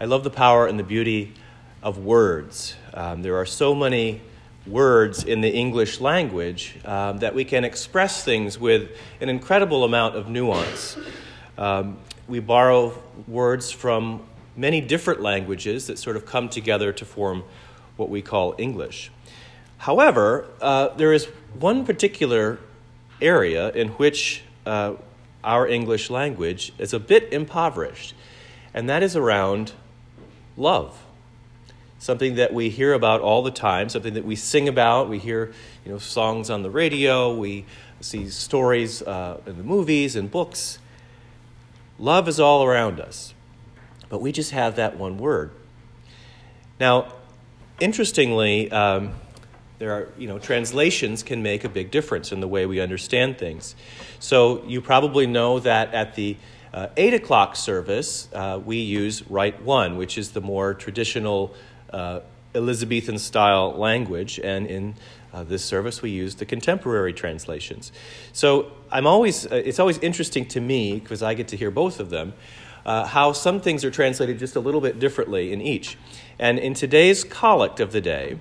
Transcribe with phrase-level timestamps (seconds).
[0.00, 1.34] I love the power and the beauty
[1.82, 2.76] of words.
[2.94, 4.20] Um, there are so many
[4.64, 10.14] words in the English language um, that we can express things with an incredible amount
[10.14, 10.96] of nuance.
[11.56, 11.96] Um,
[12.28, 14.22] we borrow words from
[14.56, 17.42] many different languages that sort of come together to form
[17.96, 19.10] what we call English.
[19.78, 21.24] However, uh, there is
[21.58, 22.60] one particular
[23.20, 24.94] area in which uh,
[25.42, 28.14] our English language is a bit impoverished,
[28.72, 29.72] and that is around
[30.58, 31.04] love.
[31.98, 35.08] Something that we hear about all the time, something that we sing about.
[35.08, 35.52] We hear
[35.84, 37.64] you know, songs on the radio, we
[38.00, 40.78] see stories uh, in the movies and books.
[41.98, 43.34] Love is all around us,
[44.08, 45.50] but we just have that one word.
[46.78, 47.12] Now,
[47.80, 49.14] interestingly, um,
[49.78, 53.38] there are, you know, translations can make a big difference in the way we understand
[53.38, 53.74] things.
[54.20, 56.36] So you probably know that at the
[56.72, 61.54] uh, 8 o'clock service, uh, we use Rite One, which is the more traditional
[61.92, 62.20] uh,
[62.54, 64.94] Elizabethan style language, and in
[65.32, 67.92] uh, this service we use the contemporary translations.
[68.32, 72.00] So I'm always, uh, it's always interesting to me, because I get to hear both
[72.00, 72.34] of them,
[72.84, 75.96] uh, how some things are translated just a little bit differently in each.
[76.38, 78.38] And in today's collect of the day,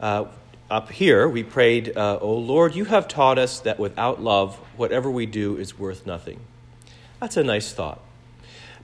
[0.00, 5.26] up here, we prayed, O Lord, you have taught us that without love, whatever we
[5.26, 6.40] do is worth nothing.
[7.22, 8.00] That's a nice thought.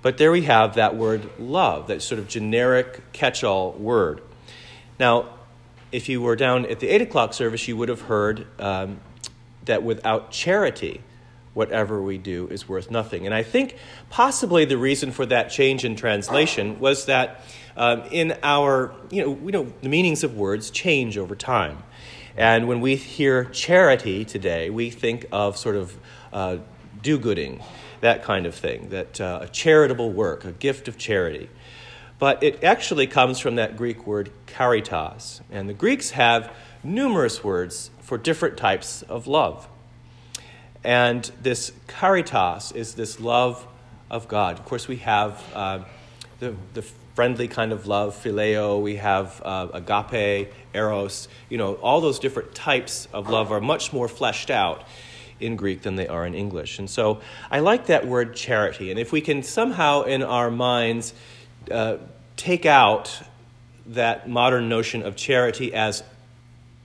[0.01, 4.23] But there we have that word love, that sort of generic catch all word.
[5.01, 5.31] Now,
[5.91, 9.01] if you were down at the 8 o'clock service, you would have heard um,
[9.65, 11.01] that without charity,
[11.53, 13.27] whatever we do is worth nothing.
[13.27, 13.77] And I think
[14.09, 17.43] possibly the reason for that change in translation was that
[17.77, 21.83] um, in our, you know, we know the meanings of words change over time.
[22.37, 25.99] And when we hear charity today, we think of sort of
[26.33, 26.59] uh,
[27.03, 27.63] do gooding,
[28.01, 31.49] that kind of thing, that uh, a charitable work, a gift of charity.
[32.19, 35.41] But it actually comes from that Greek word caritas.
[35.51, 39.69] And the Greeks have numerous words for different types of love.
[40.83, 43.67] And this caritas is this love
[44.11, 44.59] of God.
[44.59, 45.81] Of course, we have uh,
[46.41, 46.83] the, the
[47.15, 51.29] friendly kind of love, phileo, we have uh, agape, eros.
[51.49, 54.85] You know, all those different types of love are much more fleshed out
[55.41, 56.79] in Greek than they are in English.
[56.79, 58.91] And so I like that word charity.
[58.91, 61.15] And if we can somehow in our minds
[61.71, 61.99] uh,
[62.37, 63.23] take out
[63.87, 66.03] that modern notion of charity as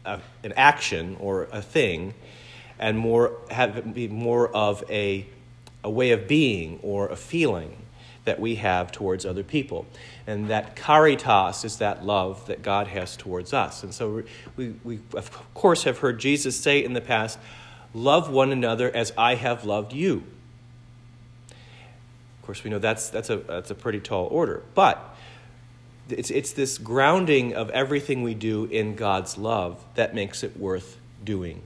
[0.05, 2.13] a, an action or a thing
[2.79, 5.25] and more have it be more of a,
[5.83, 7.77] a way of being or a feeling
[8.25, 9.85] that we have towards other people.
[10.25, 13.83] And that caritas is that love that God has towards us.
[13.83, 14.23] And so
[14.55, 17.37] we, we, of course, have heard Jesus say in the past,
[17.93, 20.23] Love one another as I have loved you.
[21.49, 24.63] Of course, we know that's, that's, a, that's a pretty tall order.
[24.73, 25.15] But
[26.09, 30.97] it's, it's this grounding of everything we do in God's love that makes it worth
[31.23, 31.61] doing,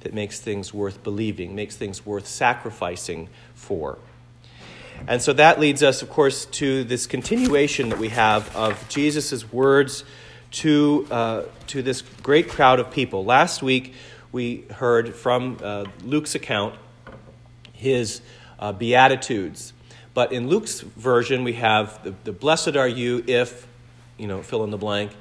[0.00, 3.98] that makes things worth believing, makes things worth sacrificing for.
[5.06, 9.50] And so that leads us, of course, to this continuation that we have of Jesus'
[9.52, 10.04] words
[10.50, 13.24] to, uh, to this great crowd of people.
[13.24, 13.94] Last week,
[14.32, 16.74] we heard from uh, Luke's account
[17.72, 18.20] his
[18.58, 19.72] uh, Beatitudes.
[20.14, 23.66] But in Luke's version, we have the, the blessed are you if,
[24.16, 25.12] you know, fill in the blank,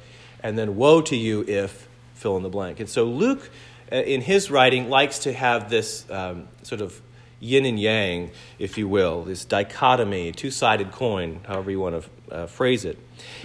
[0.42, 2.80] and then woe to you if, fill in the blank.
[2.80, 3.50] And so Luke,
[3.92, 7.00] uh, in his writing, likes to have this um, sort of
[7.40, 12.36] yin and yang, if you will, this dichotomy, two sided coin, however you want to
[12.36, 12.98] uh, phrase it.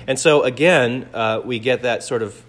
[0.07, 2.43] And so, again, uh, we get that sort of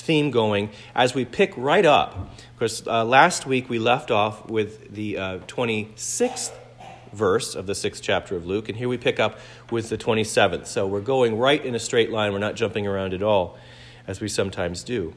[0.00, 2.34] theme going as we pick right up.
[2.54, 8.02] Because uh, last week we left off with the 26th uh, verse of the sixth
[8.02, 9.38] chapter of Luke, and here we pick up
[9.70, 10.66] with the 27th.
[10.66, 13.58] So we're going right in a straight line, we're not jumping around at all,
[14.06, 15.14] as we sometimes do.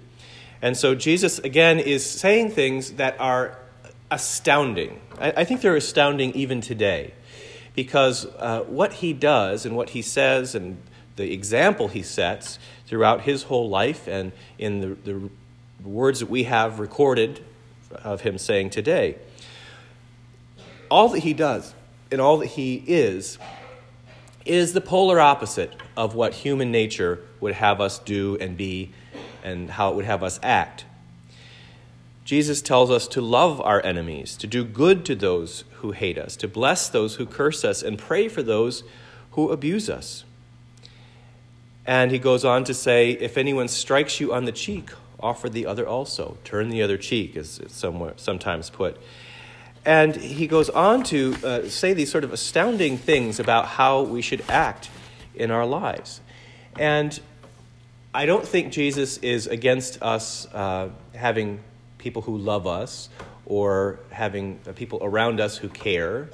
[0.61, 3.57] And so Jesus, again, is saying things that are
[4.11, 5.01] astounding.
[5.19, 7.13] I, I think they're astounding even today
[7.75, 10.77] because uh, what he does and what he says and
[11.15, 15.29] the example he sets throughout his whole life and in the, the
[15.83, 17.43] words that we have recorded
[18.03, 19.15] of him saying today,
[20.89, 21.73] all that he does
[22.11, 23.37] and all that he is
[24.45, 28.91] is the polar opposite of what human nature would have us do and be
[29.43, 30.85] and how it would have us act.
[32.23, 36.35] Jesus tells us to love our enemies, to do good to those who hate us,
[36.37, 38.83] to bless those who curse us, and pray for those
[39.31, 40.23] who abuse us.
[41.85, 45.65] And he goes on to say, if anyone strikes you on the cheek, offer the
[45.65, 46.37] other also.
[46.43, 48.97] Turn the other cheek, as it's somewhere, sometimes put.
[49.83, 54.21] And he goes on to uh, say these sort of astounding things about how we
[54.21, 54.89] should act
[55.33, 56.21] in our lives.
[56.77, 57.19] And
[58.13, 61.63] I don't think Jesus is against us uh, having
[61.97, 63.09] people who love us
[63.45, 66.29] or having people around us who care.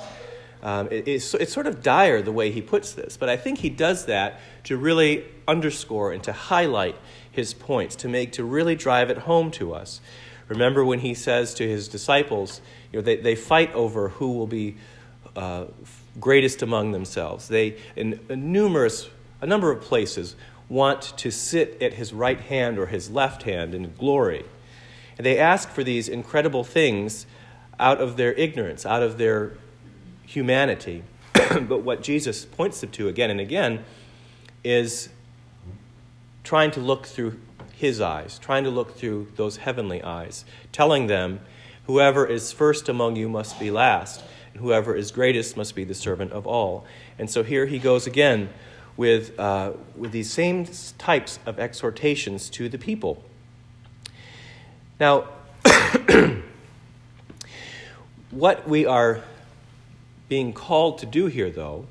[0.63, 3.59] Um, it, it's, it's sort of dire the way he puts this, but I think
[3.59, 6.95] he does that to really underscore and to highlight
[7.31, 10.01] his points, to make to really drive it home to us.
[10.47, 12.61] Remember when he says to his disciples,
[12.91, 14.77] you know, they, they fight over who will be
[15.35, 15.65] uh,
[16.19, 17.47] greatest among themselves.
[17.47, 19.09] They, in, in numerous,
[19.41, 20.35] a number of places,
[20.69, 24.45] want to sit at his right hand or his left hand in glory.
[25.17, 27.25] And they ask for these incredible things
[27.79, 29.53] out of their ignorance, out of their
[30.27, 31.03] humanity.
[31.33, 33.83] but what Jesus points them to again and again
[34.63, 35.09] is
[36.43, 37.39] trying to look through
[37.73, 41.39] his eyes, trying to look through those heavenly eyes, telling them,
[41.85, 44.21] Whoever is first among you must be last,
[44.53, 46.85] and whoever is greatest must be the servant of all.
[47.17, 48.49] And so here he goes again
[48.97, 53.23] with, uh, with these same types of exhortations to the people.
[54.99, 55.29] Now,
[58.31, 59.23] what we are
[60.29, 61.87] being called to do here, though,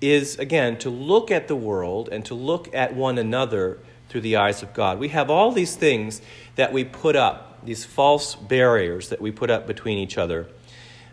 [0.00, 3.78] is again to look at the world and to look at one another
[4.08, 4.98] through the eyes of God.
[4.98, 6.20] We have all these things
[6.56, 10.48] that we put up, these false barriers that we put up between each other.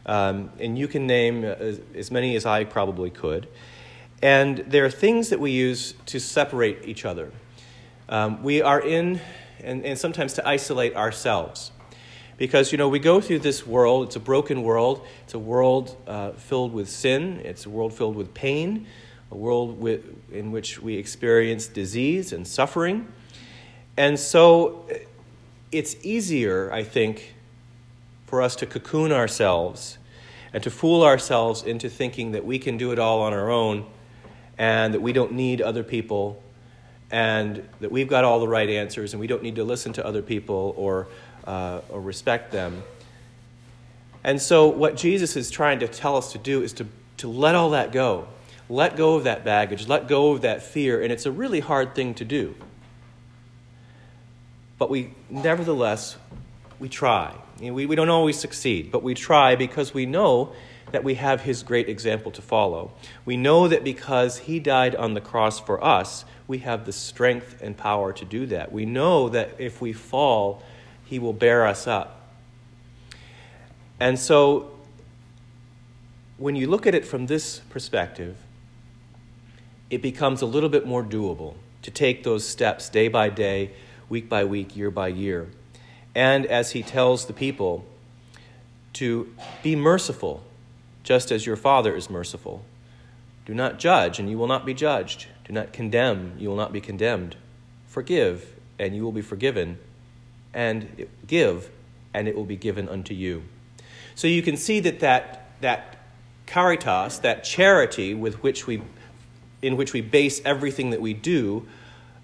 [0.06, 3.48] Um, and you can name as, as many as I probably could.
[4.22, 7.32] And there are things that we use to separate each other.
[8.10, 9.22] Um, we are in,
[9.64, 11.72] and, and sometimes to isolate ourselves.
[12.40, 15.98] Because, you know, we go through this world, it's a broken world, it's a world
[16.08, 18.88] uh, filled with sin, it's a world filled with pain,
[19.30, 23.10] a world with, in which we experience disease and suffering.
[23.98, 24.90] And so
[25.74, 27.36] it's easier, I think,
[28.26, 29.98] for us to cocoon ourselves
[30.54, 33.86] and to fool ourselves into thinking that we can do it all on our own
[34.58, 36.42] and that we don't need other people
[37.12, 40.06] and that we've got all the right answers and we don't need to listen to
[40.06, 41.10] other people or,
[41.46, 42.84] uh, or respect them.
[44.24, 46.88] And so, what Jesus is trying to tell us to do is to,
[47.18, 48.28] to let all that go.
[48.70, 51.96] Let go of that baggage, let go of that fear, and it's a really hard
[51.96, 52.56] thing to do.
[54.78, 56.18] But we, nevertheless,
[56.80, 57.36] we try.
[57.60, 60.54] We, we don't always succeed, but we try because we know
[60.92, 62.92] that we have his great example to follow.
[63.26, 67.62] We know that because he died on the cross for us, we have the strength
[67.62, 68.72] and power to do that.
[68.72, 70.64] We know that if we fall,
[71.10, 72.22] he will bear us up.
[74.00, 74.72] And so,
[76.38, 78.38] when you look at it from this perspective,
[79.90, 83.72] it becomes a little bit more doable to take those steps day by day,
[84.08, 85.50] week by week, year by year.
[86.14, 87.86] And as he tells the people,
[88.94, 89.34] to
[89.64, 90.44] be merciful
[91.04, 92.64] just as your Father is merciful.
[93.48, 95.26] Do not judge, and you will not be judged.
[95.46, 97.36] Do not condemn, you will not be condemned.
[97.88, 99.80] Forgive, and you will be forgiven.
[100.54, 101.70] And give,
[102.14, 103.44] and it will be given unto you.
[104.16, 105.98] So you can see that that, that
[106.46, 108.82] caritas, that charity with which we,
[109.62, 111.68] in which we base everything that we do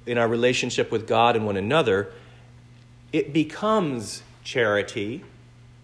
[0.06, 2.12] in our relationship with God and one another,
[3.14, 5.24] it becomes charity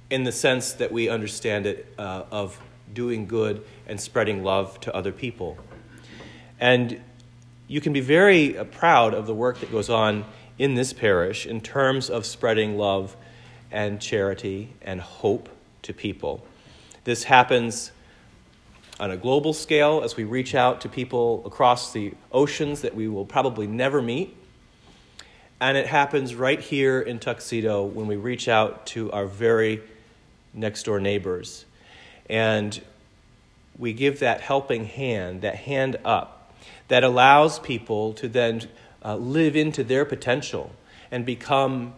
[0.10, 2.60] in the sense that we understand it uh, of
[2.94, 5.58] doing good and spreading love to other people.
[6.60, 7.02] And
[7.68, 10.26] you can be very uh, proud of the work that goes on
[10.62, 13.18] in this parish in terms of spreading love
[13.72, 15.50] and charity and hope
[15.82, 16.46] to people.
[17.04, 17.92] This happens
[19.00, 23.08] on a global scale as we reach out to people across the oceans that we
[23.08, 24.38] will probably never meet.
[25.60, 29.82] And it happens right here in Tuxedo when we reach out to our very
[30.54, 31.66] next door neighbors
[32.30, 32.80] and
[33.80, 36.54] we give that helping hand, that hand up,
[36.88, 38.70] that allows people to then
[39.04, 40.72] uh, live into their potential
[41.12, 41.94] and become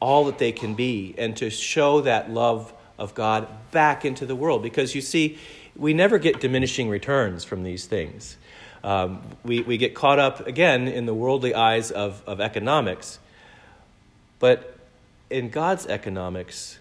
[0.00, 4.34] all that they can be and to show that love of God back into the
[4.34, 4.62] world.
[4.62, 5.38] Because you see,
[5.76, 8.36] we never get diminishing returns from these things.
[8.84, 13.18] Um, we, we get caught up again in the worldly eyes of, of economics.
[14.38, 14.76] But
[15.30, 16.78] in God's economics,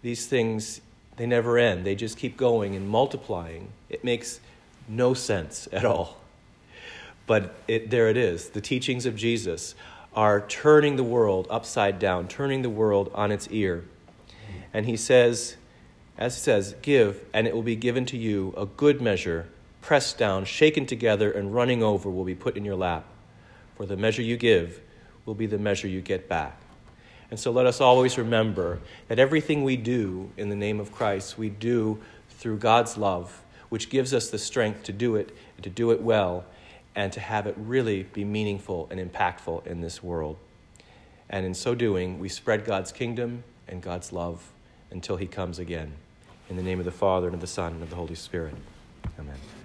[0.00, 0.80] these things
[1.16, 1.84] they never end.
[1.84, 3.68] They just keep going and multiplying.
[3.90, 4.40] It makes
[4.88, 6.21] no sense at all.
[7.26, 8.50] But it, there it is.
[8.50, 9.74] The teachings of Jesus
[10.14, 13.84] are turning the world upside down, turning the world on its ear.
[14.74, 15.56] And he says,
[16.18, 19.48] as he says, give, and it will be given to you a good measure,
[19.80, 23.04] pressed down, shaken together, and running over will be put in your lap.
[23.76, 24.80] For the measure you give
[25.24, 26.58] will be the measure you get back.
[27.30, 31.38] And so let us always remember that everything we do in the name of Christ,
[31.38, 31.98] we do
[32.28, 36.02] through God's love, which gives us the strength to do it and to do it
[36.02, 36.44] well.
[36.94, 40.36] And to have it really be meaningful and impactful in this world.
[41.30, 44.50] And in so doing, we spread God's kingdom and God's love
[44.90, 45.92] until he comes again.
[46.50, 48.54] In the name of the Father, and of the Son, and of the Holy Spirit.
[49.18, 49.61] Amen.